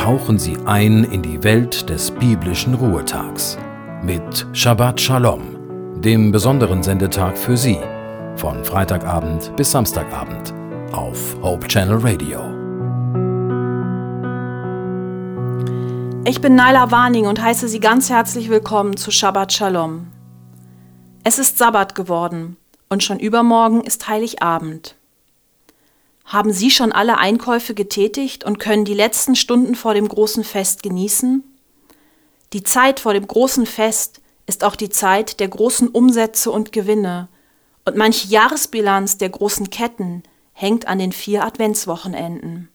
tauchen 0.00 0.38
Sie 0.38 0.56
ein 0.64 1.04
in 1.04 1.20
die 1.20 1.44
Welt 1.44 1.90
des 1.90 2.10
biblischen 2.10 2.72
Ruhetags 2.72 3.58
mit 4.02 4.46
Shabbat 4.54 4.98
Shalom, 4.98 5.42
dem 6.00 6.32
besonderen 6.32 6.82
Sendetag 6.82 7.36
für 7.36 7.54
Sie, 7.54 7.78
von 8.34 8.64
Freitagabend 8.64 9.54
bis 9.56 9.72
Samstagabend 9.72 10.54
auf 10.92 11.36
Hope 11.42 11.68
Channel 11.68 11.98
Radio. 11.98 12.40
Ich 16.24 16.40
bin 16.40 16.54
Naila 16.54 16.90
Warning 16.90 17.26
und 17.26 17.42
heiße 17.42 17.68
Sie 17.68 17.80
ganz 17.80 18.08
herzlich 18.08 18.48
willkommen 18.48 18.96
zu 18.96 19.10
Shabbat 19.10 19.52
Shalom. 19.52 20.06
Es 21.24 21.38
ist 21.38 21.58
Sabbat 21.58 21.94
geworden 21.94 22.56
und 22.88 23.04
schon 23.04 23.18
übermorgen 23.18 23.82
ist 23.82 24.08
Heiligabend. 24.08 24.96
Haben 26.30 26.52
Sie 26.52 26.70
schon 26.70 26.92
alle 26.92 27.18
Einkäufe 27.18 27.74
getätigt 27.74 28.44
und 28.44 28.60
können 28.60 28.84
die 28.84 28.94
letzten 28.94 29.34
Stunden 29.34 29.74
vor 29.74 29.94
dem 29.94 30.06
großen 30.06 30.44
Fest 30.44 30.84
genießen? 30.84 31.42
Die 32.52 32.62
Zeit 32.62 33.00
vor 33.00 33.14
dem 33.14 33.26
großen 33.26 33.66
Fest 33.66 34.20
ist 34.46 34.62
auch 34.62 34.76
die 34.76 34.90
Zeit 34.90 35.40
der 35.40 35.48
großen 35.48 35.88
Umsätze 35.88 36.52
und 36.52 36.70
Gewinne, 36.70 37.28
und 37.84 37.96
manche 37.96 38.28
Jahresbilanz 38.28 39.18
der 39.18 39.30
großen 39.30 39.70
Ketten 39.70 40.22
hängt 40.52 40.86
an 40.86 41.00
den 41.00 41.10
vier 41.10 41.44
Adventswochenenden. 41.44 42.68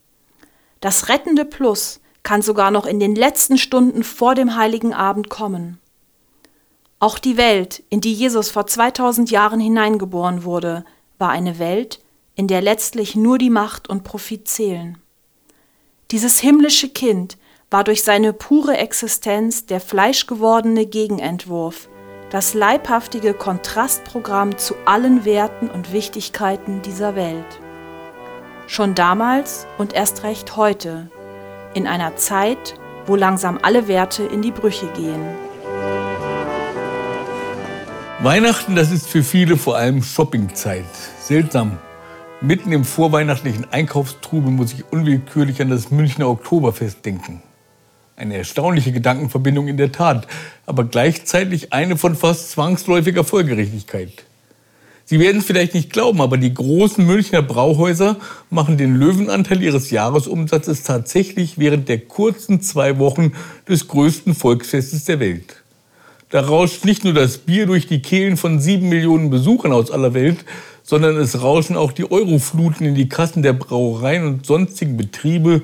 Das 0.81 1.07
rettende 1.07 1.45
Plus 1.45 2.01
kann 2.23 2.41
sogar 2.41 2.71
noch 2.71 2.85
in 2.85 2.99
den 2.99 3.15
letzten 3.15 3.57
Stunden 3.57 4.03
vor 4.03 4.35
dem 4.35 4.57
heiligen 4.57 4.93
Abend 4.93 5.29
kommen. 5.29 5.79
Auch 6.99 7.19
die 7.19 7.37
Welt, 7.37 7.83
in 7.89 8.01
die 8.01 8.13
Jesus 8.13 8.49
vor 8.49 8.67
2000 8.67 9.31
Jahren 9.31 9.61
hineingeboren 9.61 10.43
wurde, 10.43 10.83
war 11.19 11.29
eine 11.29 11.57
Welt, 11.57 12.01
in 12.35 12.47
der 12.47 12.61
letztlich 12.61 13.15
nur 13.15 13.37
die 13.37 13.49
Macht 13.49 13.89
und 13.89 14.03
Profit 14.03 14.47
zählen. 14.47 14.97
Dieses 16.11 16.39
himmlische 16.39 16.89
Kind 16.89 17.37
war 17.71 17.83
durch 17.83 18.03
seine 18.03 18.31
pure 18.33 18.77
Existenz 18.77 19.65
der 19.65 19.79
fleischgewordene 19.79 20.85
Gegenentwurf, 20.85 21.89
das 22.29 22.53
leibhaftige 22.53 23.33
Kontrastprogramm 23.33 24.57
zu 24.57 24.75
allen 24.85 25.25
Werten 25.25 25.69
und 25.69 25.91
Wichtigkeiten 25.91 26.81
dieser 26.81 27.15
Welt. 27.15 27.59
Schon 28.67 28.95
damals 28.95 29.67
und 29.77 29.93
erst 29.93 30.23
recht 30.23 30.55
heute, 30.55 31.09
in 31.73 31.87
einer 31.87 32.15
Zeit, 32.15 32.75
wo 33.05 33.15
langsam 33.15 33.59
alle 33.61 33.87
Werte 33.87 34.23
in 34.23 34.41
die 34.41 34.51
Brüche 34.51 34.87
gehen. 34.95 35.23
Weihnachten, 38.21 38.75
das 38.75 38.91
ist 38.91 39.07
für 39.07 39.21
viele 39.21 39.57
vor 39.57 39.75
allem 39.75 40.01
Shoppingzeit. 40.01 40.85
Seltsam, 41.21 41.77
Mitten 42.45 42.71
im 42.71 42.83
vorweihnachtlichen 42.83 43.65
Einkaufstrubel 43.71 44.51
muss 44.51 44.71
ich 44.71 44.83
unwillkürlich 44.91 45.63
an 45.63 45.71
das 45.71 45.89
Münchner 45.89 46.29
Oktoberfest 46.29 47.03
denken. 47.03 47.41
Eine 48.17 48.37
erstaunliche 48.37 48.91
Gedankenverbindung 48.91 49.67
in 49.67 49.77
der 49.77 49.91
Tat, 49.91 50.27
aber 50.67 50.83
gleichzeitig 50.83 51.73
eine 51.73 51.97
von 51.97 52.15
fast 52.15 52.51
zwangsläufiger 52.51 53.23
Folgerichtigkeit. 53.23 54.25
Sie 55.05 55.19
werden 55.19 55.39
es 55.39 55.45
vielleicht 55.45 55.73
nicht 55.73 55.91
glauben, 55.91 56.21
aber 56.21 56.37
die 56.37 56.53
großen 56.53 57.03
Münchner 57.03 57.41
Brauhäuser 57.41 58.17
machen 58.51 58.77
den 58.77 58.95
Löwenanteil 58.95 59.63
ihres 59.63 59.89
Jahresumsatzes 59.89 60.83
tatsächlich 60.83 61.57
während 61.57 61.89
der 61.89 61.97
kurzen 61.97 62.61
zwei 62.61 62.99
Wochen 62.99 63.31
des 63.67 63.87
größten 63.87 64.35
Volksfestes 64.35 65.05
der 65.05 65.19
Welt. 65.19 65.63
Da 66.29 66.41
rauscht 66.41 66.85
nicht 66.85 67.03
nur 67.03 67.13
das 67.13 67.39
Bier 67.39 67.65
durch 67.65 67.87
die 67.87 68.03
Kehlen 68.03 68.37
von 68.37 68.59
sieben 68.59 68.89
Millionen 68.89 69.31
Besuchern 69.31 69.71
aus 69.71 69.89
aller 69.89 70.13
Welt, 70.13 70.45
sondern 70.85 71.17
es 71.17 71.41
rauschen 71.41 71.75
auch 71.75 71.91
die 71.91 72.09
Eurofluten 72.09 72.85
in 72.85 72.95
die 72.95 73.09
Kassen 73.09 73.41
der 73.41 73.53
Brauereien 73.53 74.25
und 74.25 74.45
sonstigen 74.45 74.95
Betriebe, 74.95 75.63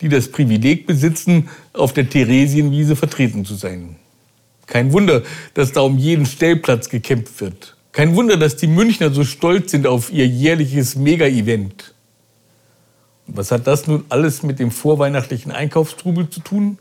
die 0.00 0.08
das 0.08 0.30
Privileg 0.30 0.86
besitzen, 0.86 1.50
auf 1.72 1.92
der 1.92 2.08
Theresienwiese 2.08 2.94
vertreten 2.94 3.44
zu 3.44 3.56
sein. 3.56 3.96
Kein 4.66 4.92
Wunder, 4.92 5.22
dass 5.54 5.72
da 5.72 5.80
um 5.80 5.98
jeden 5.98 6.24
Stellplatz 6.24 6.88
gekämpft 6.88 7.40
wird. 7.40 7.76
Kein 7.90 8.14
Wunder, 8.14 8.36
dass 8.36 8.54
die 8.54 8.68
Münchner 8.68 9.12
so 9.12 9.24
stolz 9.24 9.72
sind 9.72 9.88
auf 9.88 10.12
ihr 10.12 10.28
jährliches 10.28 10.94
Mega-Event. 10.94 11.92
Was 13.26 13.50
hat 13.50 13.66
das 13.66 13.88
nun 13.88 14.04
alles 14.08 14.44
mit 14.44 14.60
dem 14.60 14.70
vorweihnachtlichen 14.70 15.50
Einkaufstrubel 15.50 16.30
zu 16.30 16.40
tun? 16.40 16.78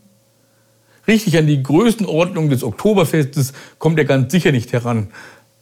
Richtig 1.07 1.35
an 1.39 1.47
die 1.47 1.63
Größenordnung 1.63 2.51
des 2.51 2.63
Oktoberfestes 2.63 3.53
kommt 3.79 3.97
er 3.97 4.05
ganz 4.05 4.31
sicher 4.31 4.51
nicht 4.51 4.71
heran. 4.73 5.07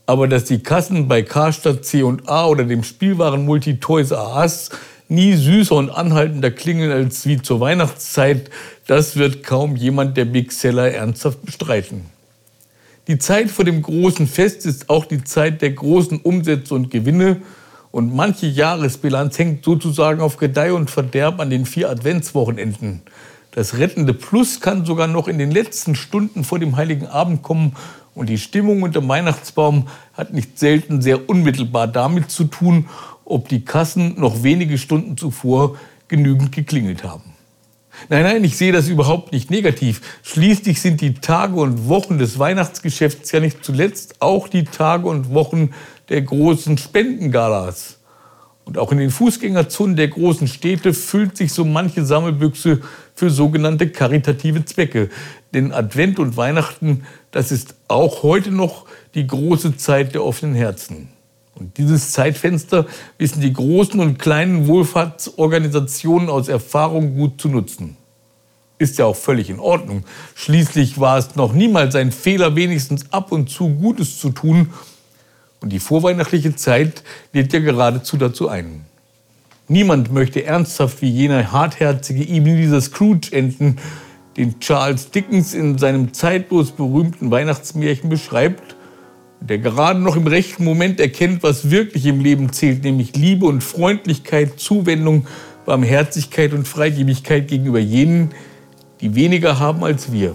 Aber 0.08 0.30
dass 0.30 0.46
die 0.46 0.64
Kassen 0.64 1.10
bei 1.10 1.22
Karstadt 1.22 1.84
C&A 1.84 2.46
oder 2.48 2.64
dem 2.64 2.84
Spielwarenmulti 2.84 3.82
Toys 3.82 4.14
Us 4.14 4.70
nie 5.10 5.36
süßer 5.36 5.76
und 5.76 5.90
anhaltender 5.90 6.50
klingeln 6.50 6.92
als 6.92 7.26
wie 7.28 7.42
zur 7.42 7.60
Weihnachtszeit, 7.60 8.50
das 8.88 9.18
wird 9.18 9.44
kaum 9.44 9.76
jemand 9.76 10.16
der 10.16 10.24
Big 10.24 10.54
Seller 10.54 10.90
ernsthaft 10.92 11.46
bestreiten. 11.46 12.06
Die 13.08 13.20
Zeit 13.20 13.52
vor 13.52 13.66
dem 13.66 13.82
großen 13.82 14.28
Fest 14.28 14.66
ist 14.66 14.90
auch 14.90 15.06
die 15.06 15.26
Zeit 15.26 15.62
der 15.62 15.72
großen 15.72 16.22
Umsätze 16.22 16.74
und 16.74 16.90
Gewinne 16.90 17.42
und 17.92 18.16
manche 18.16 18.48
Jahresbilanz 18.48 19.38
hängt 19.38 19.66
sozusagen 19.66 20.22
auf 20.22 20.38
Gedeih 20.38 20.74
und 20.74 20.90
Verderb 20.90 21.42
an 21.42 21.50
den 21.50 21.66
vier 21.66 21.90
Adventswochenenden. 21.90 23.02
Das 23.52 23.78
rettende 23.78 24.14
Plus 24.14 24.62
kann 24.62 24.86
sogar 24.86 25.08
noch 25.08 25.28
in 25.28 25.38
den 25.38 25.52
letzten 25.52 25.96
Stunden 25.96 26.44
vor 26.44 26.60
dem 26.60 26.78
Heiligen 26.78 27.08
Abend 27.08 27.44
kommen 27.44 27.76
und 28.18 28.30
die 28.30 28.40
Stimmung 28.40 28.82
unter 28.82 29.08
Weihnachtsbaum 29.08 29.88
hat 30.14 30.34
nicht 30.34 30.58
selten 30.58 31.02
sehr 31.02 31.30
unmittelbar 31.30 31.88
damit 31.88 32.32
zu 32.32 32.46
tun, 32.46 32.90
ob 33.26 33.48
die 33.48 33.64
Kassen 33.64 34.20
noch 34.20 34.42
wenige 34.42 34.80
Stunden 34.80 35.18
zuvor 35.18 35.78
genügend 36.08 36.52
geklingelt 36.52 37.04
haben. 37.04 37.34
Nein, 38.10 38.24
nein, 38.24 38.44
ich 38.44 38.58
sehe 38.58 38.72
das 38.72 38.88
überhaupt 38.88 39.32
nicht 39.32 39.52
negativ. 39.52 40.02
Schließlich 40.24 40.82
sind 40.82 41.02
die 41.02 41.14
Tage 41.16 41.56
und 41.56 41.88
Wochen 41.88 42.18
des 42.18 42.40
Weihnachtsgeschäfts 42.40 43.32
ja 43.32 43.40
nicht 43.40 43.64
zuletzt 43.64 44.22
auch 44.22 44.48
die 44.48 44.64
Tage 44.64 45.08
und 45.08 45.34
Wochen 45.34 45.72
der 46.10 46.22
großen 46.24 46.78
Spendengalas. 46.78 48.00
Und 48.66 48.78
auch 48.78 48.92
in 48.92 48.98
den 48.98 49.12
Fußgängerzonen 49.12 49.96
der 49.96 50.08
großen 50.08 50.48
Städte 50.48 50.94
füllt 50.94 51.38
sich 51.38 51.54
so 51.54 51.66
manche 51.66 52.06
Sammelbüchse 52.06 52.82
für 53.18 53.32
sogenannte 53.32 53.90
karitative 53.90 54.64
Zwecke. 54.64 55.10
Denn 55.54 55.74
Advent 55.74 56.20
und 56.20 56.38
Weihnachten, 56.38 57.04
das 57.32 57.52
ist 57.52 57.74
auch 57.88 58.22
heute 58.22 58.52
noch 58.52 58.86
die 59.16 59.26
große 59.26 59.76
Zeit 59.76 60.14
der 60.14 60.24
offenen 60.24 60.54
Herzen. 60.54 61.10
Und 61.56 61.80
dieses 61.80 62.12
Zeitfenster 62.12 62.86
wissen 63.18 63.42
die 63.42 63.52
großen 63.52 64.00
und 64.00 64.20
kleinen 64.20 64.68
Wohlfahrtsorganisationen 64.68 66.30
aus 66.30 66.48
Erfahrung 66.48 67.16
gut 67.16 67.42
zu 67.42 67.50
nutzen. 67.50 67.98
Ist 68.78 69.00
ja 69.00 69.06
auch 69.06 69.16
völlig 69.16 69.50
in 69.50 69.60
Ordnung. 69.60 70.04
Schließlich 70.36 71.00
war 71.00 71.18
es 71.18 71.36
noch 71.36 71.54
niemals 71.54 71.96
ein 71.96 72.12
Fehler, 72.12 72.56
wenigstens 72.56 73.12
ab 73.12 73.32
und 73.32 73.50
zu 73.50 73.70
Gutes 73.70 74.20
zu 74.20 74.30
tun 74.30 74.70
und 75.60 75.70
die 75.74 75.80
vorweihnachtliche 75.80 76.56
Zeit 76.56 77.02
lädt 77.34 77.52
ja 77.52 77.60
geradezu 77.60 78.18
dazu 78.18 78.48
ein. 78.48 78.86
Niemand 79.70 80.14
möchte 80.14 80.46
ernsthaft 80.46 81.02
wie 81.02 81.10
jener 81.10 81.52
hartherzige 81.52 82.24
Ebenezer 82.24 82.80
Scrooge 82.80 83.34
enden, 83.34 83.76
den 84.38 84.60
Charles 84.62 85.12
Dickens 85.12 85.54
in 85.54 85.78
seinem 85.78 86.14
zeitlos 86.14 86.72
berühmten 86.72 87.32
Weihnachtsmärchen 87.32 88.10
beschreibt, 88.10 88.78
der 89.42 89.58
gerade 89.58 90.00
noch 90.00 90.16
im 90.16 90.26
rechten 90.26 90.64
Moment 90.64 91.02
erkennt, 91.02 91.44
was 91.44 91.70
wirklich 91.70 92.06
im 92.06 92.22
Leben 92.22 92.54
zählt, 92.54 92.86
nämlich 92.86 93.14
Liebe 93.18 93.46
und 93.46 93.62
Freundlichkeit, 93.62 94.58
Zuwendung, 94.58 95.28
Barmherzigkeit 95.66 96.54
und 96.54 96.66
Freigebigkeit 96.66 97.50
gegenüber 97.50 97.80
jenen, 97.80 98.30
die 99.02 99.16
weniger 99.16 99.60
haben 99.60 99.84
als 99.84 100.14
wir. 100.14 100.34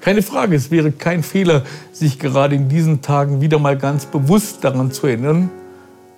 Keine 0.00 0.22
Frage, 0.22 0.56
es 0.56 0.72
wäre 0.72 0.90
kein 0.90 1.22
Fehler, 1.22 1.62
sich 1.92 2.18
gerade 2.18 2.56
in 2.56 2.68
diesen 2.68 3.02
Tagen 3.02 3.40
wieder 3.40 3.60
mal 3.60 3.78
ganz 3.78 4.04
bewusst 4.06 4.64
daran 4.64 4.90
zu 4.90 5.06
erinnern 5.06 5.48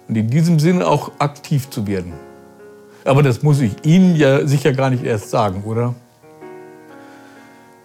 und 0.08 0.16
in 0.16 0.30
diesem 0.30 0.58
Sinne 0.58 0.86
auch 0.86 1.12
aktiv 1.18 1.70
zu 1.70 1.86
werden. 1.86 2.14
Aber 3.04 3.22
das 3.22 3.42
muss 3.42 3.60
ich 3.60 3.72
Ihnen 3.84 4.16
ja 4.16 4.46
sicher 4.46 4.72
gar 4.72 4.90
nicht 4.90 5.04
erst 5.04 5.30
sagen, 5.30 5.62
oder? 5.64 5.94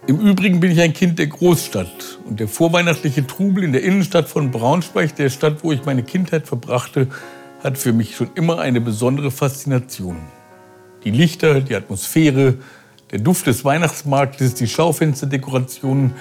Im 0.06 0.20
Übrigen 0.20 0.60
bin 0.60 0.70
ich 0.70 0.80
ein 0.80 0.92
Kind 0.92 1.18
der 1.18 1.28
Großstadt 1.28 2.18
und 2.26 2.38
der 2.40 2.48
vorweihnachtliche 2.48 3.26
Trubel 3.26 3.64
in 3.64 3.72
der 3.72 3.82
Innenstadt 3.82 4.28
von 4.28 4.50
Braunschweig, 4.50 5.16
der 5.16 5.30
Stadt, 5.30 5.64
wo 5.64 5.72
ich 5.72 5.86
meine 5.86 6.02
Kindheit 6.02 6.46
verbrachte, 6.46 7.08
hat 7.62 7.78
für 7.78 7.94
mich 7.94 8.14
schon 8.14 8.28
immer 8.34 8.58
eine 8.58 8.82
besondere 8.82 9.30
Faszination. 9.30 10.16
Die 11.04 11.10
Lichter, 11.10 11.62
die 11.62 11.74
Atmosphäre, 11.74 12.56
der 13.12 13.18
Duft 13.20 13.46
des 13.46 13.64
Weihnachtsmarktes, 13.64 14.54
die 14.54 14.68
Schaufensterdekorationen, 14.68 16.12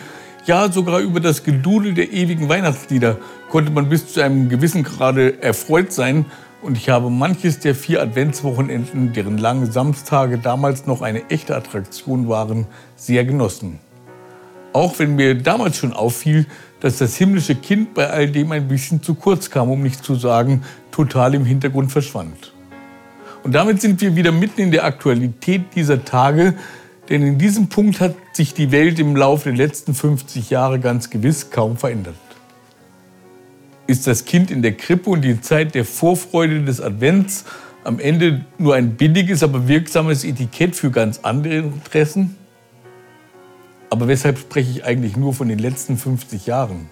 ja 0.46 0.72
sogar 0.72 1.00
über 1.00 1.20
das 1.20 1.44
Gedudel 1.44 1.94
der 1.94 2.12
ewigen 2.12 2.50
Weihnachtslieder 2.50 3.18
konnte 3.50 3.72
man 3.72 3.90
bis 3.90 4.14
zu 4.14 4.22
einem 4.22 4.50
gewissen 4.50 4.84
Grade 4.84 5.42
erfreut 5.42 5.92
sein. 5.94 6.26
Und 6.62 6.78
ich 6.78 6.90
habe 6.90 7.10
manches 7.10 7.60
der 7.60 7.76
vier 7.76 8.02
Adventswochenenden, 8.02 9.14
deren 9.14 9.38
lange 9.38 9.66
Samstage 9.68 10.38
damals 10.38 10.86
noch 10.86 11.02
eine 11.02 11.30
echte 11.30 11.56
Attraktion 11.56 12.30
waren, 12.30 12.68
sehr 12.96 13.26
genossen. 13.26 13.80
Auch 14.72 14.98
wenn 14.98 15.16
mir 15.16 15.36
damals 15.36 15.78
schon 15.78 15.94
auffiel, 15.94 16.48
dass 16.80 16.98
das 16.98 17.16
himmlische 17.16 17.56
Kind 17.56 17.94
bei 17.94 18.10
all 18.10 18.30
dem 18.30 18.52
ein 18.52 18.68
bisschen 18.68 19.04
zu 19.04 19.14
kurz 19.14 19.50
kam, 19.50 19.70
um 19.70 19.84
nicht 19.84 20.04
zu 20.04 20.16
sagen, 20.16 20.64
total 20.92 21.36
im 21.36 21.46
Hintergrund 21.46 21.92
verschwand. 21.92 22.54
Und 23.44 23.54
damit 23.54 23.82
sind 23.82 24.02
wir 24.02 24.16
wieder 24.16 24.32
mitten 24.32 24.62
in 24.62 24.72
der 24.72 24.86
Aktualität 24.86 25.76
dieser 25.76 26.04
Tage, 26.04 26.56
Denn 27.10 27.22
in 27.22 27.38
diesem 27.38 27.68
Punkt 27.68 28.00
hat 28.00 28.16
sich 28.34 28.54
die 28.54 28.72
Welt 28.72 29.00
im 29.00 29.16
Laufe 29.16 29.50
der 29.50 29.58
letzten 29.58 29.94
50 29.94 30.50
Jahre 30.50 30.80
ganz 30.80 31.10
gewiss 31.10 31.50
kaum 31.50 31.78
verändert. 31.78 32.16
Ist 33.88 34.08
das 34.08 34.24
Kind 34.24 34.50
in 34.50 34.62
der 34.62 34.74
Krippe 34.74 35.10
und 35.10 35.22
die 35.22 35.42
Zeit 35.42 35.76
der 35.76 35.84
Vorfreude 35.84 36.64
des 36.64 36.80
Advents 36.80 37.44
am 37.84 38.00
Ende 38.00 38.46
nur 38.58 38.76
ein 38.76 38.96
billiges, 38.96 39.44
aber 39.44 39.68
wirksames 39.68 40.24
Etikett 40.24 40.76
für 40.76 40.90
ganz 40.90 41.20
andere 41.24 41.56
Interessen? 41.56 42.38
Aber 43.90 44.08
weshalb 44.08 44.40
spreche 44.40 44.72
ich 44.72 44.86
eigentlich 44.86 45.18
nur 45.18 45.34
von 45.34 45.50
den 45.50 45.60
letzten 45.60 45.98
50 45.98 46.46
Jahren? 46.46 46.90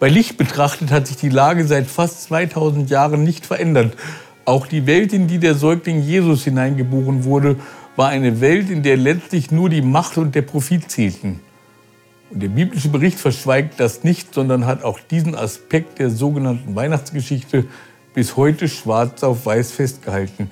Bei 0.00 0.08
Licht 0.08 0.36
betrachtet 0.36 0.90
hat 0.90 1.06
sich 1.06 1.16
die 1.16 1.28
Lage 1.28 1.66
seit 1.66 1.86
fast 1.86 2.24
2000 2.24 2.90
Jahren 2.90 3.22
nicht 3.22 3.46
verändert. 3.46 3.96
Auch 4.44 4.66
die 4.66 4.86
Welt, 4.86 5.12
in 5.12 5.28
die 5.28 5.38
der 5.38 5.54
Säugling 5.54 6.02
Jesus 6.02 6.42
hineingeboren 6.42 7.24
wurde, 7.24 7.56
war 7.96 8.08
eine 8.08 8.40
Welt, 8.40 8.70
in 8.70 8.82
der 8.82 8.96
letztlich 8.96 9.50
nur 9.50 9.68
die 9.68 9.82
Macht 9.82 10.18
und 10.18 10.34
der 10.34 10.42
Profit 10.42 10.90
zählten. 10.90 11.40
Und 12.30 12.42
der 12.42 12.48
biblische 12.48 12.88
Bericht 12.88 13.18
verschweigt 13.18 13.80
das 13.80 14.04
nicht, 14.04 14.34
sondern 14.34 14.66
hat 14.66 14.84
auch 14.84 15.00
diesen 15.00 15.34
Aspekt 15.34 15.98
der 15.98 16.10
sogenannten 16.10 16.74
Weihnachtsgeschichte 16.76 17.64
bis 18.14 18.36
heute 18.36 18.68
schwarz 18.68 19.22
auf 19.22 19.46
weiß 19.46 19.72
festgehalten. 19.72 20.50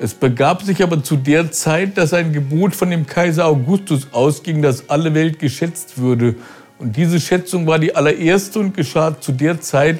Es 0.00 0.14
begab 0.14 0.62
sich 0.62 0.82
aber 0.82 1.02
zu 1.02 1.16
der 1.16 1.50
Zeit, 1.50 1.98
dass 1.98 2.14
ein 2.14 2.32
Gebot 2.32 2.74
von 2.74 2.90
dem 2.90 3.06
Kaiser 3.06 3.46
Augustus 3.46 4.08
ausging, 4.12 4.62
dass 4.62 4.88
alle 4.88 5.12
Welt 5.12 5.38
geschätzt 5.38 5.98
würde. 5.98 6.36
Und 6.78 6.96
diese 6.96 7.20
Schätzung 7.20 7.66
war 7.66 7.78
die 7.78 7.96
allererste 7.96 8.60
und 8.60 8.74
geschah 8.74 9.20
zu 9.20 9.32
der 9.32 9.60
Zeit, 9.60 9.98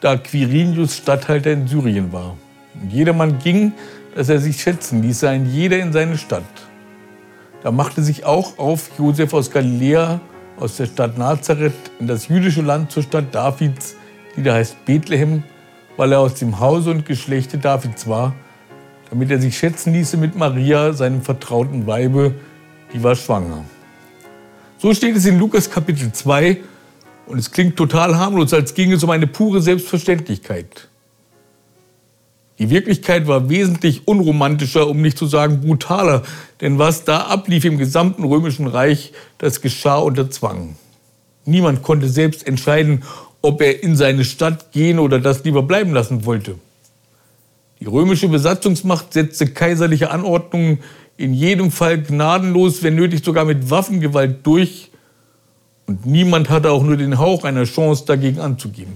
da 0.00 0.16
Quirinius 0.16 0.96
Statthalter 0.96 1.52
in 1.52 1.66
Syrien 1.66 2.12
war. 2.12 2.36
Und 2.80 2.92
jedermann 2.92 3.38
ging, 3.40 3.72
dass 4.14 4.28
er 4.28 4.38
sich 4.38 4.60
schätzen 4.60 5.02
ließ, 5.02 5.24
ein 5.24 5.46
jeder 5.46 5.78
in 5.78 5.92
seine 5.92 6.18
Stadt. 6.18 6.44
Da 7.62 7.70
machte 7.70 8.02
sich 8.02 8.24
auch 8.24 8.58
auf 8.58 8.90
Josef 8.98 9.32
aus 9.34 9.50
Galiläa, 9.50 10.20
aus 10.58 10.76
der 10.76 10.86
Stadt 10.86 11.16
Nazareth, 11.16 11.72
in 11.98 12.06
das 12.06 12.28
jüdische 12.28 12.62
Land 12.62 12.90
zur 12.90 13.02
Stadt 13.02 13.34
Davids, 13.34 13.96
die 14.36 14.42
da 14.42 14.54
heißt 14.54 14.84
Bethlehem, 14.84 15.44
weil 15.96 16.12
er 16.12 16.20
aus 16.20 16.34
dem 16.34 16.60
Hause 16.60 16.90
und 16.90 17.06
Geschlechte 17.06 17.58
Davids 17.58 18.06
war, 18.06 18.34
damit 19.10 19.30
er 19.30 19.40
sich 19.40 19.56
schätzen 19.56 19.92
ließe 19.92 20.16
mit 20.16 20.36
Maria, 20.36 20.92
seinem 20.92 21.22
vertrauten 21.22 21.86
Weibe, 21.86 22.34
die 22.92 23.02
war 23.02 23.14
schwanger. 23.14 23.64
So 24.78 24.92
steht 24.94 25.16
es 25.16 25.26
in 25.26 25.38
Lukas 25.38 25.70
Kapitel 25.70 26.12
2 26.12 26.58
und 27.26 27.38
es 27.38 27.50
klingt 27.50 27.76
total 27.76 28.16
harmlos, 28.16 28.52
als 28.52 28.74
ginge 28.74 28.96
es 28.96 29.04
um 29.04 29.10
eine 29.10 29.26
pure 29.26 29.62
Selbstverständlichkeit. 29.62 30.88
Die 32.62 32.70
Wirklichkeit 32.70 33.26
war 33.26 33.48
wesentlich 33.48 34.06
unromantischer, 34.06 34.86
um 34.86 35.02
nicht 35.02 35.18
zu 35.18 35.26
sagen 35.26 35.62
brutaler, 35.62 36.22
denn 36.60 36.78
was 36.78 37.02
da 37.02 37.22
ablief 37.22 37.64
im 37.64 37.76
gesamten 37.76 38.22
römischen 38.22 38.68
Reich, 38.68 39.12
das 39.38 39.62
geschah 39.62 39.96
unter 39.98 40.30
Zwang. 40.30 40.76
Niemand 41.44 41.82
konnte 41.82 42.08
selbst 42.08 42.46
entscheiden, 42.46 43.02
ob 43.40 43.62
er 43.62 43.82
in 43.82 43.96
seine 43.96 44.24
Stadt 44.24 44.70
gehen 44.70 45.00
oder 45.00 45.18
das 45.18 45.42
lieber 45.42 45.64
bleiben 45.64 45.92
lassen 45.92 46.24
wollte. 46.24 46.54
Die 47.80 47.86
römische 47.86 48.28
Besatzungsmacht 48.28 49.12
setzte 49.12 49.48
kaiserliche 49.48 50.12
Anordnungen 50.12 50.78
in 51.16 51.34
jedem 51.34 51.72
Fall 51.72 52.00
gnadenlos, 52.00 52.84
wenn 52.84 52.94
nötig 52.94 53.24
sogar 53.24 53.44
mit 53.44 53.70
Waffengewalt 53.70 54.46
durch. 54.46 54.92
Und 55.88 56.06
niemand 56.06 56.48
hatte 56.48 56.70
auch 56.70 56.84
nur 56.84 56.96
den 56.96 57.18
Hauch 57.18 57.42
einer 57.42 57.64
Chance 57.64 58.04
dagegen 58.06 58.38
anzugeben. 58.38 58.92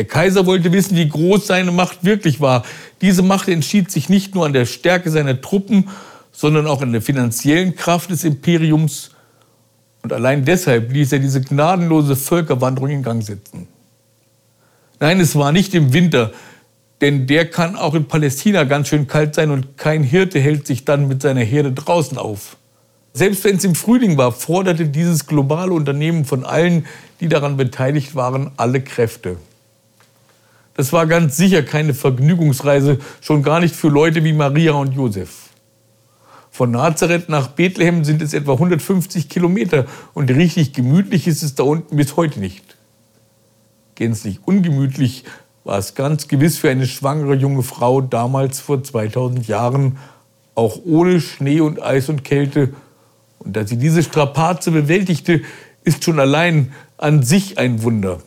Der 0.00 0.06
Kaiser 0.06 0.46
wollte 0.46 0.72
wissen, 0.72 0.96
wie 0.96 1.06
groß 1.06 1.46
seine 1.46 1.72
Macht 1.72 2.04
wirklich 2.04 2.40
war. 2.40 2.64
Diese 3.02 3.20
Macht 3.20 3.48
entschied 3.48 3.90
sich 3.90 4.08
nicht 4.08 4.34
nur 4.34 4.46
an 4.46 4.54
der 4.54 4.64
Stärke 4.64 5.10
seiner 5.10 5.38
Truppen, 5.42 5.90
sondern 6.32 6.66
auch 6.66 6.80
an 6.80 6.92
der 6.92 7.02
finanziellen 7.02 7.76
Kraft 7.76 8.08
des 8.08 8.24
Imperiums. 8.24 9.10
Und 10.00 10.14
allein 10.14 10.46
deshalb 10.46 10.90
ließ 10.90 11.12
er 11.12 11.18
diese 11.18 11.42
gnadenlose 11.42 12.16
Völkerwanderung 12.16 12.88
in 12.88 13.02
Gang 13.02 13.22
setzen. 13.22 13.68
Nein, 15.00 15.20
es 15.20 15.36
war 15.36 15.52
nicht 15.52 15.74
im 15.74 15.92
Winter, 15.92 16.32
denn 17.02 17.26
der 17.26 17.50
kann 17.50 17.76
auch 17.76 17.92
in 17.92 18.08
Palästina 18.08 18.64
ganz 18.64 18.88
schön 18.88 19.06
kalt 19.06 19.34
sein 19.34 19.50
und 19.50 19.76
kein 19.76 20.02
Hirte 20.02 20.40
hält 20.40 20.66
sich 20.66 20.86
dann 20.86 21.08
mit 21.08 21.20
seiner 21.20 21.42
Herde 21.42 21.72
draußen 21.72 22.16
auf. 22.16 22.56
Selbst 23.12 23.44
wenn 23.44 23.56
es 23.56 23.64
im 23.64 23.74
Frühling 23.74 24.16
war, 24.16 24.32
forderte 24.32 24.86
dieses 24.86 25.26
globale 25.26 25.74
Unternehmen 25.74 26.24
von 26.24 26.46
allen, 26.46 26.86
die 27.20 27.28
daran 27.28 27.58
beteiligt 27.58 28.14
waren, 28.14 28.50
alle 28.56 28.80
Kräfte. 28.80 29.36
Das 30.80 30.94
war 30.94 31.06
ganz 31.06 31.36
sicher 31.36 31.62
keine 31.62 31.92
Vergnügungsreise, 31.92 33.00
schon 33.20 33.42
gar 33.42 33.60
nicht 33.60 33.76
für 33.76 33.88
Leute 33.88 34.24
wie 34.24 34.32
Maria 34.32 34.72
und 34.72 34.94
Josef. 34.94 35.50
Von 36.50 36.70
Nazareth 36.70 37.28
nach 37.28 37.48
Bethlehem 37.48 38.02
sind 38.02 38.22
es 38.22 38.32
etwa 38.32 38.52
150 38.54 39.28
Kilometer 39.28 39.84
und 40.14 40.30
richtig 40.30 40.72
gemütlich 40.72 41.26
ist 41.26 41.42
es 41.42 41.54
da 41.54 41.64
unten 41.64 41.96
bis 41.96 42.16
heute 42.16 42.40
nicht. 42.40 42.78
Gänzlich 43.94 44.40
ungemütlich 44.46 45.24
war 45.64 45.76
es 45.76 45.94
ganz 45.94 46.28
gewiss 46.28 46.56
für 46.56 46.70
eine 46.70 46.86
schwangere 46.86 47.34
junge 47.34 47.62
Frau 47.62 48.00
damals 48.00 48.60
vor 48.60 48.82
2000 48.82 49.48
Jahren, 49.48 49.98
auch 50.54 50.78
ohne 50.86 51.20
Schnee 51.20 51.60
und 51.60 51.82
Eis 51.82 52.08
und 52.08 52.24
Kälte. 52.24 52.72
Und 53.38 53.54
dass 53.54 53.68
sie 53.68 53.76
diese 53.76 54.02
Strapaze 54.02 54.70
bewältigte, 54.70 55.42
ist 55.84 56.04
schon 56.04 56.18
allein 56.18 56.72
an 56.96 57.22
sich 57.22 57.58
ein 57.58 57.82
Wunder. 57.82 58.20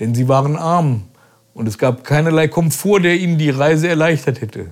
Denn 0.00 0.12
sie 0.12 0.26
waren 0.26 0.56
arm, 0.56 1.04
und 1.56 1.66
es 1.66 1.78
gab 1.78 2.04
keinerlei 2.04 2.48
Komfort, 2.48 3.00
der 3.00 3.16
ihnen 3.16 3.38
die 3.38 3.48
Reise 3.48 3.88
erleichtert 3.88 4.42
hätte. 4.42 4.66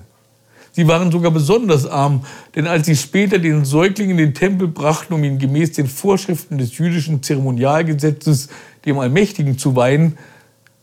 Sie 0.71 0.87
waren 0.87 1.11
sogar 1.11 1.31
besonders 1.31 1.87
arm, 1.87 2.25
denn 2.55 2.67
als 2.67 2.85
sie 2.85 2.95
später 2.95 3.39
den 3.39 3.65
Säugling 3.65 4.11
in 4.11 4.17
den 4.17 4.33
Tempel 4.35 4.67
brachten, 4.67 5.13
um 5.13 5.23
ihn 5.23 5.39
gemäß 5.39 5.71
den 5.71 5.87
Vorschriften 5.87 6.59
des 6.59 6.77
jüdischen 6.77 7.23
Zeremonialgesetzes 7.23 8.49
dem 8.85 8.99
Allmächtigen 8.99 9.57
zu 9.57 9.75
weihen, 9.75 10.17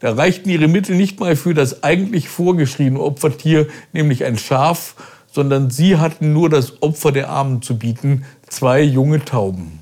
da 0.00 0.14
reichten 0.14 0.49
ihre 0.49 0.66
Mittel 0.66 0.96
nicht 0.96 1.20
mal 1.20 1.37
für 1.37 1.54
das 1.54 1.84
eigentlich 1.84 2.28
vorgeschriebene 2.28 3.00
Opfertier, 3.00 3.69
nämlich 3.93 4.25
ein 4.25 4.38
Schaf, 4.38 4.96
sondern 5.31 5.70
sie 5.70 5.98
hatten 5.98 6.32
nur 6.32 6.50
das 6.50 6.82
Opfer 6.82 7.12
der 7.12 7.28
Armen 7.28 7.62
zu 7.62 7.78
bieten, 7.78 8.25
zwei 8.48 8.82
junge 8.82 9.25
Tauben. 9.25 9.78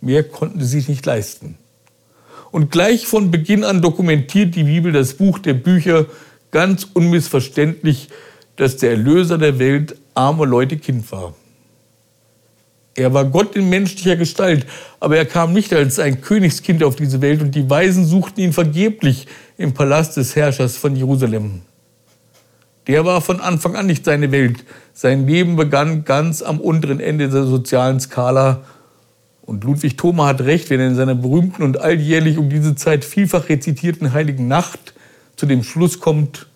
Mehr 0.00 0.24
konnten 0.24 0.58
sie 0.58 0.66
sich 0.66 0.88
nicht 0.88 1.06
leisten. 1.06 1.56
Und 2.52 2.70
gleich 2.70 3.06
von 3.06 3.30
Beginn 3.30 3.64
an 3.64 3.80
dokumentiert 3.80 4.54
die 4.54 4.64
Bibel 4.64 4.92
das 4.92 5.14
Buch 5.14 5.38
der 5.38 5.54
Bücher 5.54 6.06
ganz 6.50 6.86
unmissverständlich, 6.92 8.10
dass 8.56 8.76
der 8.76 8.90
Erlöser 8.90 9.38
der 9.38 9.58
Welt 9.58 9.96
arme 10.14 10.44
Leute 10.44 10.76
Kind 10.76 11.10
war. 11.10 11.34
Er 12.94 13.14
war 13.14 13.24
Gott 13.24 13.56
in 13.56 13.70
menschlicher 13.70 14.16
Gestalt, 14.16 14.66
aber 15.00 15.16
er 15.16 15.24
kam 15.24 15.54
nicht 15.54 15.72
als 15.72 15.98
ein 15.98 16.20
Königskind 16.20 16.84
auf 16.84 16.94
diese 16.94 17.22
Welt 17.22 17.40
und 17.40 17.54
die 17.54 17.70
Weisen 17.70 18.04
suchten 18.04 18.42
ihn 18.42 18.52
vergeblich 18.52 19.26
im 19.56 19.72
Palast 19.72 20.18
des 20.18 20.36
Herrschers 20.36 20.76
von 20.76 20.94
Jerusalem. 20.94 21.62
Der 22.86 23.06
war 23.06 23.22
von 23.22 23.40
Anfang 23.40 23.76
an 23.76 23.86
nicht 23.86 24.04
seine 24.04 24.30
Welt. 24.30 24.62
Sein 24.92 25.26
Leben 25.26 25.56
begann 25.56 26.04
ganz 26.04 26.42
am 26.42 26.60
unteren 26.60 27.00
Ende 27.00 27.30
der 27.30 27.44
sozialen 27.44 27.98
Skala 27.98 28.62
und 29.42 29.64
Ludwig 29.64 29.96
Thoma 29.96 30.26
hat 30.26 30.40
recht, 30.42 30.70
wenn 30.70 30.80
er 30.80 30.88
in 30.88 30.94
seiner 30.94 31.14
berühmten 31.14 31.62
und 31.62 31.80
alljährlich 31.80 32.38
um 32.38 32.48
diese 32.48 32.74
Zeit 32.74 33.04
vielfach 33.04 33.48
rezitierten 33.48 34.12
Heiligen 34.12 34.48
Nacht 34.48 34.94
zu 35.36 35.46
dem 35.46 35.64
Schluss 35.64 36.00
kommt 36.00 36.46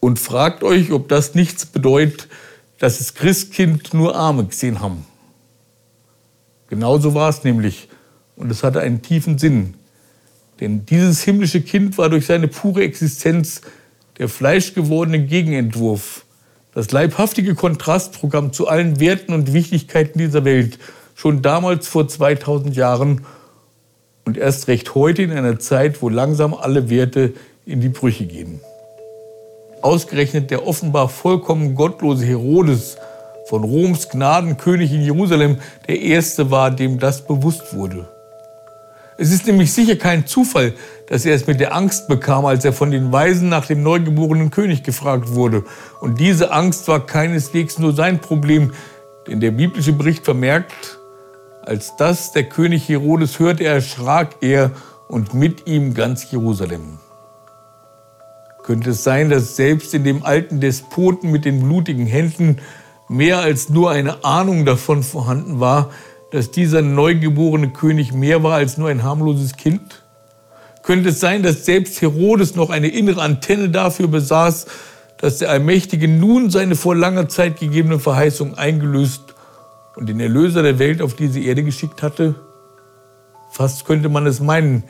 und 0.00 0.18
fragt 0.18 0.64
euch, 0.64 0.90
ob 0.90 1.08
das 1.08 1.34
nichts 1.34 1.66
bedeutet, 1.66 2.28
dass 2.78 2.98
das 2.98 3.14
Christkind 3.14 3.94
nur 3.94 4.16
Arme 4.16 4.46
gesehen 4.46 4.80
haben. 4.80 5.04
Genauso 6.68 7.14
war 7.14 7.28
es 7.28 7.44
nämlich 7.44 7.88
und 8.36 8.50
es 8.50 8.64
hatte 8.64 8.80
einen 8.80 9.02
tiefen 9.02 9.38
Sinn. 9.38 9.74
Denn 10.60 10.86
dieses 10.86 11.22
himmlische 11.22 11.60
Kind 11.60 11.98
war 11.98 12.08
durch 12.08 12.26
seine 12.26 12.48
pure 12.48 12.82
Existenz 12.82 13.60
der 14.18 14.28
fleischgewordene 14.28 15.26
Gegenentwurf, 15.26 16.24
das 16.74 16.90
leibhaftige 16.90 17.54
Kontrastprogramm 17.54 18.52
zu 18.52 18.68
allen 18.68 18.98
Werten 18.98 19.34
und 19.34 19.52
Wichtigkeiten 19.52 20.18
dieser 20.18 20.46
Welt– 20.46 20.78
schon 21.22 21.40
damals 21.40 21.86
vor 21.86 22.08
2000 22.08 22.74
Jahren 22.74 23.24
und 24.24 24.36
erst 24.36 24.66
recht 24.66 24.96
heute 24.96 25.22
in 25.22 25.30
einer 25.30 25.60
Zeit, 25.60 26.02
wo 26.02 26.08
langsam 26.08 26.52
alle 26.52 26.90
Werte 26.90 27.34
in 27.64 27.80
die 27.80 27.90
Brüche 27.90 28.26
gehen. 28.26 28.60
Ausgerechnet 29.82 30.50
der 30.50 30.66
offenbar 30.66 31.08
vollkommen 31.08 31.76
gottlose 31.76 32.26
Herodes 32.26 32.96
von 33.46 33.62
Roms 33.62 34.08
Gnadenkönig 34.08 34.92
in 34.92 35.02
Jerusalem 35.02 35.58
der 35.86 36.00
Erste 36.00 36.50
war, 36.50 36.72
dem 36.72 36.98
das 36.98 37.24
bewusst 37.24 37.72
wurde. 37.72 38.08
Es 39.16 39.30
ist 39.30 39.46
nämlich 39.46 39.72
sicher 39.72 39.94
kein 39.94 40.26
Zufall, 40.26 40.74
dass 41.06 41.24
er 41.24 41.36
es 41.36 41.46
mit 41.46 41.60
der 41.60 41.72
Angst 41.72 42.08
bekam, 42.08 42.46
als 42.46 42.64
er 42.64 42.72
von 42.72 42.90
den 42.90 43.12
Weisen 43.12 43.48
nach 43.48 43.66
dem 43.66 43.84
neugeborenen 43.84 44.50
König 44.50 44.82
gefragt 44.82 45.34
wurde. 45.34 45.62
Und 46.00 46.18
diese 46.18 46.50
Angst 46.50 46.88
war 46.88 47.06
keineswegs 47.06 47.78
nur 47.78 47.94
sein 47.94 48.18
Problem, 48.18 48.72
denn 49.28 49.38
der 49.38 49.52
biblische 49.52 49.92
Bericht 49.92 50.24
vermerkt, 50.24 50.98
als 51.64 51.96
das 51.96 52.32
der 52.32 52.44
König 52.44 52.88
Herodes 52.88 53.38
hörte, 53.38 53.64
erschrak 53.64 54.36
er 54.40 54.72
und 55.08 55.34
mit 55.34 55.66
ihm 55.66 55.94
ganz 55.94 56.30
Jerusalem. 56.30 56.98
Könnte 58.62 58.90
es 58.90 59.02
sein, 59.02 59.28
dass 59.30 59.56
selbst 59.56 59.92
in 59.94 60.04
dem 60.04 60.24
alten 60.24 60.60
Despoten 60.60 61.30
mit 61.30 61.44
den 61.44 61.60
blutigen 61.60 62.06
Händen 62.06 62.58
mehr 63.08 63.40
als 63.40 63.68
nur 63.68 63.90
eine 63.90 64.24
Ahnung 64.24 64.64
davon 64.64 65.02
vorhanden 65.02 65.60
war, 65.60 65.90
dass 66.30 66.50
dieser 66.50 66.80
neugeborene 66.80 67.70
König 67.70 68.12
mehr 68.12 68.42
war 68.42 68.54
als 68.54 68.78
nur 68.78 68.88
ein 68.88 69.02
harmloses 69.02 69.56
Kind? 69.56 70.02
Könnte 70.82 71.10
es 71.10 71.20
sein, 71.20 71.42
dass 71.42 71.64
selbst 71.64 72.00
Herodes 72.00 72.56
noch 72.56 72.70
eine 72.70 72.88
innere 72.88 73.22
Antenne 73.22 73.68
dafür 73.68 74.08
besaß, 74.08 74.66
dass 75.18 75.38
der 75.38 75.50
Allmächtige 75.50 76.08
nun 76.08 76.50
seine 76.50 76.74
vor 76.74 76.96
langer 76.96 77.28
Zeit 77.28 77.60
gegebene 77.60 78.00
Verheißung 78.00 78.54
eingelöst 78.54 79.31
und 79.96 80.08
den 80.08 80.20
Erlöser 80.20 80.62
der 80.62 80.78
Welt 80.78 81.02
auf 81.02 81.14
diese 81.14 81.40
Erde 81.40 81.62
geschickt 81.62 82.02
hatte? 82.02 82.34
Fast 83.50 83.84
könnte 83.84 84.08
man 84.08 84.26
es 84.26 84.40
meinen, 84.40 84.84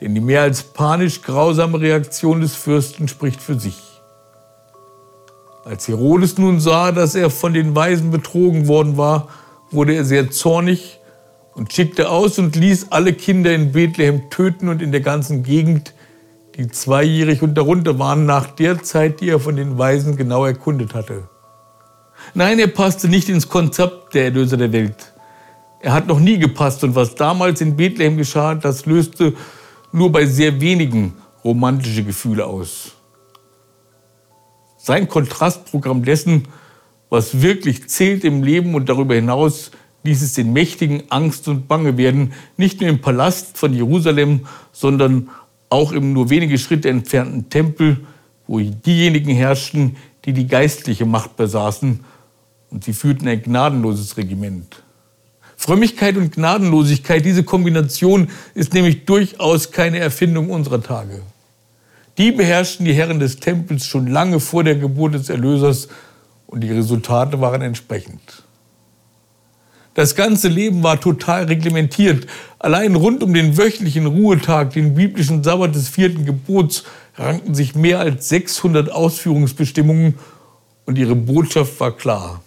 denn 0.00 0.14
die 0.14 0.20
mehr 0.20 0.42
als 0.42 0.62
panisch 0.62 1.22
grausame 1.22 1.80
Reaktion 1.80 2.40
des 2.40 2.54
Fürsten 2.54 3.08
spricht 3.08 3.40
für 3.40 3.58
sich. 3.58 3.82
Als 5.64 5.88
Herodes 5.88 6.36
nun 6.36 6.60
sah, 6.60 6.92
dass 6.92 7.14
er 7.14 7.30
von 7.30 7.54
den 7.54 7.74
Weisen 7.74 8.10
betrogen 8.10 8.68
worden 8.68 8.96
war, 8.96 9.28
wurde 9.70 9.94
er 9.94 10.04
sehr 10.04 10.30
zornig 10.30 11.00
und 11.54 11.72
schickte 11.72 12.10
aus 12.10 12.38
und 12.38 12.54
ließ 12.54 12.88
alle 12.90 13.14
Kinder 13.14 13.54
in 13.54 13.72
Bethlehem 13.72 14.28
töten 14.30 14.68
und 14.68 14.82
in 14.82 14.92
der 14.92 15.00
ganzen 15.00 15.42
Gegend, 15.42 15.94
die 16.56 16.68
zweijährig 16.68 17.42
und 17.42 17.54
darunter 17.54 17.98
waren, 17.98 18.26
nach 18.26 18.46
der 18.46 18.82
Zeit, 18.82 19.20
die 19.20 19.30
er 19.30 19.40
von 19.40 19.56
den 19.56 19.78
Weisen 19.78 20.16
genau 20.16 20.44
erkundet 20.44 20.94
hatte. 20.94 21.28
Nein, 22.32 22.58
er 22.58 22.68
passte 22.68 23.08
nicht 23.08 23.28
ins 23.28 23.48
Konzept 23.48 24.14
der 24.14 24.24
Erlöser 24.24 24.56
der 24.56 24.72
Welt. 24.72 25.12
Er 25.80 25.92
hat 25.92 26.06
noch 26.06 26.18
nie 26.18 26.38
gepasst 26.38 26.82
und 26.82 26.94
was 26.94 27.14
damals 27.14 27.60
in 27.60 27.76
Bethlehem 27.76 28.16
geschah, 28.16 28.54
das 28.54 28.86
löste 28.86 29.34
nur 29.92 30.10
bei 30.10 30.24
sehr 30.24 30.60
wenigen 30.60 31.14
romantische 31.44 32.02
Gefühle 32.02 32.46
aus. 32.46 32.92
Sein 34.78 35.08
Kontrastprogramm 35.08 36.04
dessen, 36.04 36.48
was 37.10 37.42
wirklich 37.42 37.88
zählt 37.88 38.24
im 38.24 38.42
Leben 38.42 38.74
und 38.74 38.88
darüber 38.88 39.14
hinaus, 39.14 39.70
ließ 40.04 40.22
es 40.22 40.34
den 40.34 40.52
Mächtigen 40.52 41.04
Angst 41.10 41.48
und 41.48 41.68
Bange 41.68 41.96
werden, 41.96 42.32
nicht 42.56 42.80
nur 42.80 42.90
im 42.90 43.00
Palast 43.00 43.56
von 43.58 43.72
Jerusalem, 43.72 44.46
sondern 44.72 45.30
auch 45.70 45.92
im 45.92 46.12
nur 46.12 46.30
wenige 46.30 46.58
Schritte 46.58 46.88
entfernten 46.88 47.50
Tempel, 47.50 48.06
wo 48.46 48.60
diejenigen 48.60 49.34
herrschten, 49.34 49.96
die 50.24 50.32
die 50.32 50.46
geistliche 50.46 51.06
Macht 51.06 51.36
besaßen, 51.36 52.00
und 52.74 52.82
sie 52.82 52.92
führten 52.92 53.28
ein 53.28 53.40
gnadenloses 53.40 54.16
Regiment. 54.16 54.82
Frömmigkeit 55.56 56.16
und 56.16 56.34
Gnadenlosigkeit, 56.34 57.24
diese 57.24 57.44
Kombination 57.44 58.28
ist 58.54 58.74
nämlich 58.74 59.04
durchaus 59.04 59.70
keine 59.70 60.00
Erfindung 60.00 60.50
unserer 60.50 60.82
Tage. 60.82 61.22
Die 62.18 62.32
beherrschten 62.32 62.84
die 62.84 62.92
Herren 62.92 63.20
des 63.20 63.36
Tempels 63.36 63.86
schon 63.86 64.08
lange 64.08 64.40
vor 64.40 64.64
der 64.64 64.74
Geburt 64.74 65.14
des 65.14 65.30
Erlösers 65.30 65.86
und 66.48 66.62
die 66.62 66.72
Resultate 66.72 67.40
waren 67.40 67.62
entsprechend. 67.62 68.42
Das 69.94 70.16
ganze 70.16 70.48
Leben 70.48 70.82
war 70.82 71.00
total 71.00 71.44
reglementiert. 71.44 72.26
Allein 72.58 72.96
rund 72.96 73.22
um 73.22 73.32
den 73.32 73.56
wöchentlichen 73.56 74.06
Ruhetag, 74.06 74.72
den 74.72 74.96
biblischen 74.96 75.44
Sabbat 75.44 75.76
des 75.76 75.88
vierten 75.88 76.24
Gebots, 76.24 76.82
rankten 77.14 77.54
sich 77.54 77.76
mehr 77.76 78.00
als 78.00 78.28
600 78.30 78.90
Ausführungsbestimmungen 78.90 80.16
und 80.86 80.98
ihre 80.98 81.14
Botschaft 81.14 81.78
war 81.78 81.92
klar. 81.92 82.43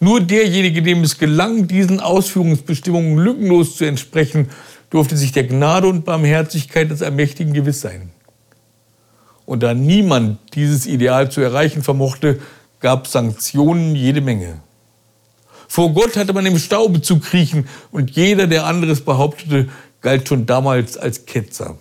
Nur 0.00 0.20
derjenige, 0.20 0.82
dem 0.82 1.02
es 1.02 1.18
gelang, 1.18 1.68
diesen 1.68 2.00
Ausführungsbestimmungen 2.00 3.18
lückenlos 3.18 3.76
zu 3.76 3.84
entsprechen, 3.84 4.50
durfte 4.90 5.16
sich 5.16 5.32
der 5.32 5.44
Gnade 5.44 5.88
und 5.88 6.04
Barmherzigkeit 6.04 6.90
des 6.90 7.00
Ermächtigen 7.00 7.52
gewiss 7.52 7.80
sein. 7.80 8.10
Und 9.44 9.62
da 9.62 9.74
niemand 9.74 10.38
dieses 10.54 10.86
Ideal 10.86 11.30
zu 11.30 11.40
erreichen 11.40 11.82
vermochte, 11.82 12.40
gab 12.80 13.06
Sanktionen 13.06 13.94
jede 13.94 14.20
Menge. 14.20 14.60
Vor 15.68 15.92
Gott 15.92 16.16
hatte 16.16 16.32
man 16.32 16.46
im 16.46 16.58
Staube 16.58 17.00
zu 17.00 17.18
kriechen 17.18 17.66
und 17.90 18.10
jeder, 18.12 18.46
der 18.46 18.66
anderes 18.66 19.00
behauptete, 19.00 19.68
galt 20.00 20.28
schon 20.28 20.46
damals 20.46 20.96
als 20.96 21.26
Ketzer. 21.26 21.78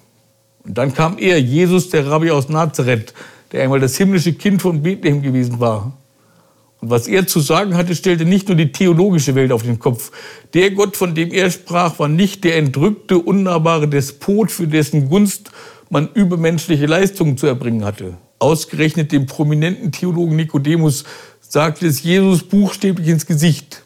Und 0.64 0.78
dann 0.78 0.94
kam 0.94 1.18
er, 1.20 1.40
Jesus, 1.40 1.90
der 1.90 2.08
Rabbi 2.08 2.32
aus 2.32 2.50
Nazareth, 2.50 3.14
der 3.52 3.64
einmal 3.64 3.80
das 3.80 3.98
himmlische 3.98 4.34
Kind 4.34 4.62
von 4.62 4.82
Bethlehem 4.82 5.22
gewesen 5.22 5.60
war. 5.60 5.94
Was 6.88 7.08
er 7.08 7.26
zu 7.26 7.40
sagen 7.40 7.76
hatte, 7.76 7.96
stellte 7.96 8.26
nicht 8.26 8.48
nur 8.48 8.58
die 8.58 8.72
theologische 8.72 9.34
Welt 9.34 9.52
auf 9.52 9.64
den 9.64 9.80
Kopf. 9.80 10.12
Der 10.54 10.70
Gott, 10.70 10.96
von 10.96 11.16
dem 11.16 11.32
er 11.32 11.50
sprach, 11.50 11.98
war 11.98 12.08
nicht 12.08 12.44
der 12.44 12.58
entrückte, 12.58 13.18
unnahbare 13.18 13.88
Despot, 13.88 14.52
für 14.52 14.68
dessen 14.68 15.10
Gunst 15.10 15.50
man 15.90 16.10
übermenschliche 16.14 16.86
Leistungen 16.86 17.38
zu 17.38 17.48
erbringen 17.48 17.86
hatte. 17.86 18.18
Ausgerechnet 18.38 19.12
dem 19.12 19.26
prominenten 19.26 19.92
Theologen 19.92 20.36
Nikodemus 20.36 21.06
sagte 21.42 21.88
es 21.88 22.04
Jesus 22.04 22.44
buchstäblich 22.44 23.08
ins 23.08 23.26
Gesicht. 23.26 23.84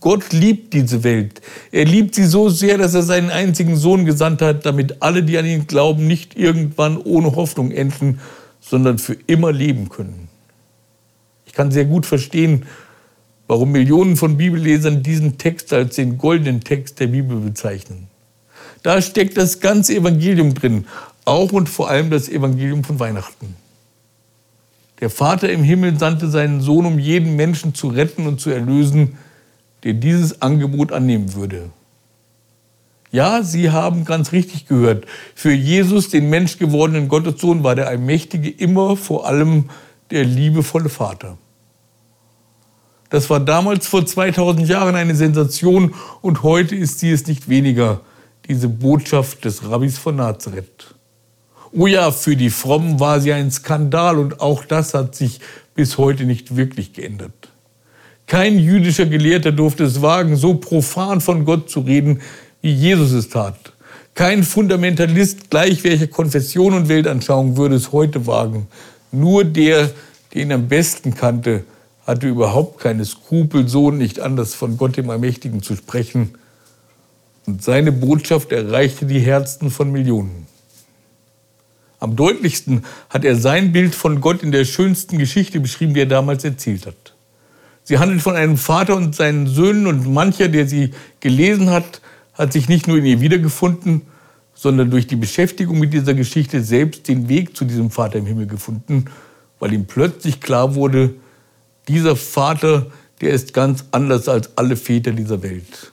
Gott 0.00 0.32
liebt 0.32 0.74
diese 0.74 1.02
Welt. 1.02 1.40
Er 1.72 1.86
liebt 1.86 2.14
sie 2.14 2.26
so 2.26 2.50
sehr, 2.50 2.78
dass 2.78 2.94
er 2.94 3.02
seinen 3.02 3.30
einzigen 3.30 3.76
Sohn 3.76 4.04
gesandt 4.04 4.42
hat, 4.42 4.64
damit 4.64 5.02
alle, 5.02 5.24
die 5.24 5.38
an 5.38 5.46
ihn 5.46 5.66
glauben, 5.66 6.06
nicht 6.06 6.36
irgendwann 6.36 6.98
ohne 6.98 7.34
Hoffnung 7.34 7.72
enden, 7.72 8.20
sondern 8.60 8.98
für 8.98 9.16
immer 9.26 9.50
leben 9.50 9.88
können 9.88 10.27
kann 11.52 11.70
sehr 11.70 11.84
gut 11.84 12.06
verstehen, 12.06 12.66
warum 13.46 13.72
Millionen 13.72 14.16
von 14.16 14.36
Bibellesern 14.36 15.02
diesen 15.02 15.38
Text 15.38 15.72
als 15.72 15.96
den 15.96 16.18
goldenen 16.18 16.60
Text 16.60 17.00
der 17.00 17.08
Bibel 17.08 17.38
bezeichnen. 17.38 18.08
Da 18.82 19.02
steckt 19.02 19.36
das 19.36 19.60
ganze 19.60 19.96
Evangelium 19.96 20.54
drin, 20.54 20.86
auch 21.24 21.52
und 21.52 21.68
vor 21.68 21.90
allem 21.90 22.10
das 22.10 22.28
Evangelium 22.28 22.84
von 22.84 23.00
Weihnachten. 23.00 23.56
Der 25.00 25.10
Vater 25.10 25.50
im 25.50 25.62
Himmel 25.62 25.98
sandte 25.98 26.28
seinen 26.28 26.60
Sohn, 26.60 26.84
um 26.84 26.98
jeden 26.98 27.36
Menschen 27.36 27.74
zu 27.74 27.88
retten 27.88 28.26
und 28.26 28.40
zu 28.40 28.50
erlösen, 28.50 29.16
der 29.84 29.94
dieses 29.94 30.42
Angebot 30.42 30.92
annehmen 30.92 31.34
würde. 31.34 31.70
Ja, 33.10 33.42
Sie 33.42 33.70
haben 33.70 34.04
ganz 34.04 34.32
richtig 34.32 34.66
gehört. 34.66 35.06
Für 35.34 35.52
Jesus, 35.52 36.10
den 36.10 36.28
menschgewordenen 36.28 37.08
Gottessohn, 37.08 37.62
war 37.62 37.74
der 37.74 37.88
Allmächtige 37.88 38.50
immer 38.50 38.96
vor 38.96 39.26
allem 39.26 39.70
der 40.10 40.24
liebevolle 40.24 40.88
Vater. 40.88 41.36
Das 43.10 43.30
war 43.30 43.40
damals 43.40 43.86
vor 43.86 44.04
2000 44.04 44.68
Jahren 44.68 44.94
eine 44.94 45.14
Sensation 45.14 45.94
und 46.20 46.42
heute 46.42 46.74
ist 46.74 47.00
sie 47.00 47.10
es 47.10 47.26
nicht 47.26 47.48
weniger, 47.48 48.02
diese 48.48 48.68
Botschaft 48.68 49.44
des 49.44 49.68
Rabbis 49.68 49.98
von 49.98 50.16
Nazareth. 50.16 50.94
Oh 51.72 51.86
ja, 51.86 52.10
für 52.10 52.36
die 52.36 52.50
Frommen 52.50 52.98
war 53.00 53.20
sie 53.20 53.32
ein 53.32 53.50
Skandal 53.50 54.18
und 54.18 54.40
auch 54.40 54.64
das 54.64 54.94
hat 54.94 55.14
sich 55.14 55.40
bis 55.74 55.98
heute 55.98 56.24
nicht 56.24 56.56
wirklich 56.56 56.92
geändert. 56.92 57.50
Kein 58.26 58.58
jüdischer 58.58 59.06
Gelehrter 59.06 59.52
durfte 59.52 59.84
es 59.84 60.02
wagen, 60.02 60.36
so 60.36 60.54
profan 60.54 61.20
von 61.20 61.44
Gott 61.44 61.70
zu 61.70 61.80
reden, 61.80 62.20
wie 62.60 62.72
Jesus 62.72 63.12
es 63.12 63.28
tat. 63.30 63.72
Kein 64.14 64.42
Fundamentalist 64.42 65.48
gleich 65.48 65.84
welcher 65.84 66.08
Konfession 66.08 66.74
und 66.74 66.88
Weltanschauung 66.88 67.56
würde 67.56 67.76
es 67.76 67.92
heute 67.92 68.26
wagen. 68.26 68.66
Nur 69.12 69.44
der, 69.44 69.90
ihn 70.32 70.52
am 70.52 70.68
besten 70.68 71.14
kannte, 71.14 71.64
hatte 72.06 72.28
überhaupt 72.28 72.80
keine 72.80 73.04
Skrupel, 73.04 73.68
so 73.68 73.90
nicht 73.90 74.20
anders 74.20 74.54
von 74.54 74.76
Gott 74.76 74.96
dem 74.96 75.10
Allmächtigen 75.10 75.62
zu 75.62 75.76
sprechen. 75.76 76.34
Und 77.46 77.62
seine 77.62 77.92
Botschaft 77.92 78.52
erreichte 78.52 79.06
die 79.06 79.20
Herzen 79.20 79.70
von 79.70 79.90
Millionen. 79.92 80.46
Am 82.00 82.14
deutlichsten 82.14 82.84
hat 83.10 83.24
er 83.24 83.36
sein 83.36 83.72
Bild 83.72 83.94
von 83.94 84.20
Gott 84.20 84.42
in 84.42 84.52
der 84.52 84.64
schönsten 84.64 85.18
Geschichte 85.18 85.58
beschrieben, 85.58 85.94
die 85.94 86.00
er 86.00 86.06
damals 86.06 86.44
erzählt 86.44 86.86
hat. 86.86 87.14
Sie 87.82 87.98
handelt 87.98 88.22
von 88.22 88.36
einem 88.36 88.56
Vater 88.56 88.94
und 88.96 89.16
seinen 89.16 89.46
Söhnen 89.46 89.86
und 89.86 90.12
mancher, 90.12 90.48
der 90.48 90.68
sie 90.68 90.92
gelesen 91.20 91.70
hat, 91.70 92.00
hat 92.34 92.52
sich 92.52 92.68
nicht 92.68 92.86
nur 92.86 92.98
in 92.98 93.06
ihr 93.06 93.20
wiedergefunden, 93.20 94.02
sondern 94.58 94.90
durch 94.90 95.06
die 95.06 95.14
Beschäftigung 95.14 95.78
mit 95.78 95.92
dieser 95.92 96.14
Geschichte 96.14 96.64
selbst 96.64 97.06
den 97.06 97.28
Weg 97.28 97.56
zu 97.56 97.64
diesem 97.64 97.92
Vater 97.92 98.18
im 98.18 98.26
Himmel 98.26 98.48
gefunden, 98.48 99.04
weil 99.60 99.72
ihm 99.72 99.84
plötzlich 99.86 100.40
klar 100.40 100.74
wurde, 100.74 101.14
dieser 101.86 102.16
Vater, 102.16 102.88
der 103.20 103.30
ist 103.30 103.54
ganz 103.54 103.84
anders 103.92 104.28
als 104.28 104.58
alle 104.58 104.74
Väter 104.74 105.12
dieser 105.12 105.44
Welt. 105.44 105.92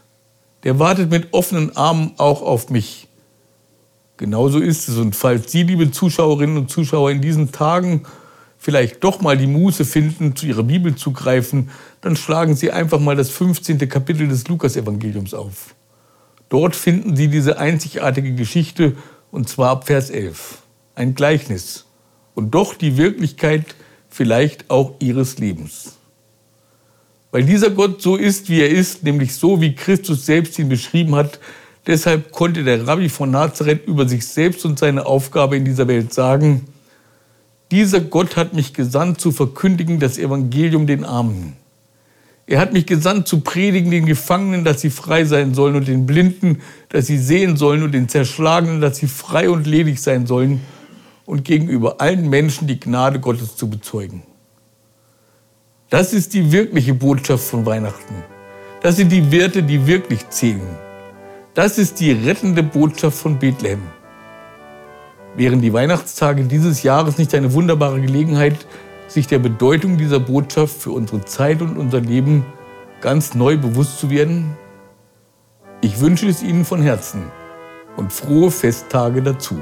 Der 0.63 0.79
wartet 0.79 1.11
mit 1.11 1.27
offenen 1.31 1.77
Armen 1.77 2.13
auch 2.17 2.41
auf 2.41 2.71
mich. 2.71 3.07
Genauso 4.17 4.57
ist 4.57 4.89
es. 4.89 4.97
Und 4.97 5.15
falls 5.15 5.51
Sie, 5.51 5.61
liebe 5.61 5.91
Zuschauerinnen 5.91 6.57
und 6.57 6.71
Zuschauer, 6.71 7.11
in 7.11 7.21
diesen 7.21 7.51
Tagen 7.51 8.07
vielleicht 8.57 9.03
doch 9.03 9.21
mal 9.21 9.37
die 9.37 9.45
Muße 9.45 9.85
finden, 9.85 10.35
zu 10.35 10.47
Ihrer 10.47 10.63
Bibel 10.63 10.95
zu 10.95 11.11
greifen, 11.11 11.69
dann 12.01 12.15
schlagen 12.15 12.55
Sie 12.55 12.71
einfach 12.71 12.99
mal 12.99 13.15
das 13.15 13.29
15. 13.29 13.77
Kapitel 13.87 14.27
des 14.27 14.47
Lukasevangeliums 14.47 15.35
auf. 15.35 15.75
Dort 16.55 16.73
finden 16.73 17.17
Sie 17.17 17.27
diese 17.27 17.59
einzigartige 17.59 18.33
Geschichte, 18.33 18.95
und 19.29 19.49
zwar 19.49 19.71
ab 19.71 19.87
Vers 19.87 20.09
11. 20.09 20.59
Ein 20.95 21.13
Gleichnis. 21.13 21.83
Und 22.33 22.51
doch 22.51 22.75
die 22.75 22.95
Wirklichkeit 22.95 23.75
vielleicht 24.07 24.69
auch 24.69 24.93
ihres 24.99 25.37
Lebens. 25.37 25.97
Weil 27.31 27.43
dieser 27.43 27.71
Gott 27.71 28.01
so 28.01 28.15
ist, 28.15 28.47
wie 28.47 28.61
er 28.61 28.69
ist, 28.69 29.03
nämlich 29.03 29.35
so, 29.35 29.59
wie 29.59 29.75
Christus 29.75 30.25
selbst 30.25 30.57
ihn 30.57 30.69
beschrieben 30.69 31.15
hat, 31.15 31.41
deshalb 31.87 32.31
konnte 32.31 32.63
der 32.63 32.87
Rabbi 32.87 33.09
von 33.09 33.31
Nazareth 33.31 33.85
über 33.85 34.07
sich 34.07 34.25
selbst 34.25 34.63
und 34.63 34.79
seine 34.79 35.05
Aufgabe 35.05 35.57
in 35.57 35.65
dieser 35.65 35.89
Welt 35.89 36.13
sagen, 36.13 36.67
dieser 37.69 37.99
Gott 37.99 38.37
hat 38.37 38.53
mich 38.53 38.73
gesandt 38.73 39.19
zu 39.19 39.33
verkündigen 39.33 39.99
das 39.99 40.17
Evangelium 40.17 40.87
den 40.87 41.03
Armen. 41.03 41.57
Er 42.47 42.59
hat 42.59 42.73
mich 42.73 42.85
gesandt 42.85 43.27
zu 43.27 43.39
predigen 43.39 43.89
den 43.89 44.05
Gefangenen, 44.05 44.63
dass 44.63 44.81
sie 44.81 44.91
frei 44.91 45.25
sein 45.25 45.55
sollen 45.55 45.75
und 45.75 45.87
den 45.87 46.05
Blinden, 46.05 46.61
dass 46.89 47.07
sie 47.07 47.17
sehen 47.17 47.57
sollen 47.57 47.81
und 47.81 47.91
den 47.91 48.07
Zerschlagenen, 48.07 48.81
dass 48.81 48.97
sie 48.97 49.07
frei 49.07 49.49
und 49.49 49.65
ledig 49.65 49.99
sein 49.99 50.27
sollen 50.27 50.61
und 51.25 51.43
gegenüber 51.43 52.01
allen 52.01 52.29
Menschen 52.29 52.67
die 52.67 52.79
Gnade 52.79 53.19
Gottes 53.19 53.55
zu 53.55 53.67
bezeugen. 53.67 54.21
Das 55.89 56.13
ist 56.13 56.33
die 56.33 56.51
wirkliche 56.51 56.93
Botschaft 56.93 57.45
von 57.45 57.65
Weihnachten. 57.65 58.15
Das 58.81 58.97
sind 58.97 59.11
die 59.11 59.31
Werte, 59.31 59.63
die 59.63 59.87
wirklich 59.87 60.29
zählen. 60.29 60.77
Das 61.55 61.79
ist 61.79 61.99
die 61.99 62.11
rettende 62.11 62.61
Botschaft 62.61 63.17
von 63.17 63.39
Bethlehem. 63.39 63.81
Wären 65.35 65.61
die 65.61 65.73
Weihnachtstage 65.73 66.43
dieses 66.43 66.83
Jahres 66.83 67.17
nicht 67.17 67.33
eine 67.33 67.53
wunderbare 67.53 67.99
Gelegenheit, 67.99 68.65
sich 69.07 69.27
der 69.27 69.39
Bedeutung 69.39 69.97
dieser 69.97 70.19
Botschaft 70.19 70.81
für 70.81 70.91
unsere 70.91 71.23
Zeit 71.25 71.61
und 71.61 71.77
unser 71.77 72.01
Leben 72.01 72.45
ganz 73.01 73.35
neu 73.35 73.57
bewusst 73.57 73.99
zu 73.99 74.09
werden? 74.09 74.57
Ich 75.81 75.99
wünsche 75.99 76.27
es 76.27 76.41
Ihnen 76.41 76.65
von 76.65 76.81
Herzen 76.81 77.23
und 77.97 78.11
frohe 78.11 78.51
Festtage 78.51 79.21
dazu. 79.21 79.61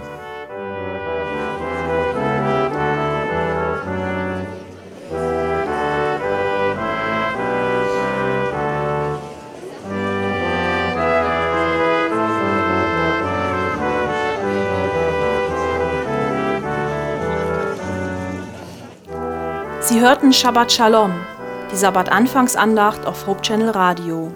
Hörten 20.04 20.34
Shabbat 20.34 20.70
Shalom, 20.70 21.14
die 21.72 21.78
Sabbat-Anfangsandacht 21.78 23.06
auf 23.06 23.26
Hope 23.26 23.42
Channel 23.42 23.70
Radio. 23.70 24.34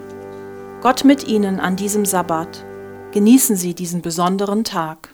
Gott 0.80 1.04
mit 1.04 1.28
Ihnen 1.28 1.60
an 1.60 1.76
diesem 1.76 2.06
Sabbat. 2.06 2.64
Genießen 3.12 3.54
Sie 3.54 3.74
diesen 3.74 4.00
besonderen 4.00 4.64
Tag. 4.64 5.10